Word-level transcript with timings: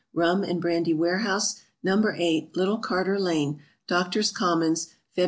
Rum 0.15 0.41
and 0.43 0.59
Brandy 0.59 0.95
Warehouse, 0.95 1.61
No. 1.83 2.03
8, 2.15 2.57
Little 2.57 2.79
Carter 2.79 3.19
lane, 3.19 3.61
Doctor's 3.85 4.31
Commons, 4.31 4.87
Feb. 5.15 5.19